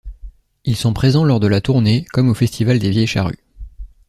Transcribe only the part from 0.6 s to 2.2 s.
Ils sont présents lors de la tournée,